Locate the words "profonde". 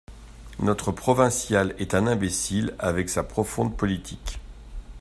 3.23-3.77